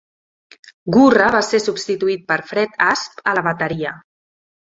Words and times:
Gurra 0.95 1.25
va 1.35 1.41
ser 1.47 1.59
substituït 1.65 2.23
per 2.31 2.37
Fred 2.53 2.81
Asp 2.87 3.23
a 3.33 3.35
la 3.41 3.47
bateria. 3.49 3.93